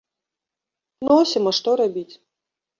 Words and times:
Носім, 1.09 1.43
а 1.53 1.55
што 1.61 1.79
рабіць. 1.85 2.11